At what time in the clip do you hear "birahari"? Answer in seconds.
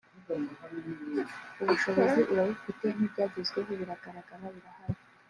4.55-4.99